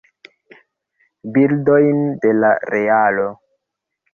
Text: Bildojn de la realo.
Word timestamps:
Bildojn 1.35 2.01
de 2.25 2.33
la 2.41 2.51
realo. 2.73 3.29